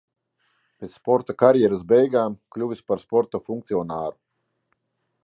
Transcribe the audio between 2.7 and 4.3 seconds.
par sporta funkcionāru.